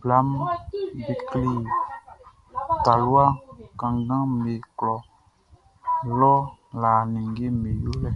Blaʼm 0.00 0.28
be 1.06 1.12
kle 1.28 1.48
talua 2.84 3.24
kannganʼm 3.78 4.30
be 4.44 4.52
klɔ 4.78 4.96
lɔ 6.18 6.34
lã 6.80 6.92
ninngeʼm 7.12 7.54
be 7.62 7.70
yolɛ. 7.82 8.10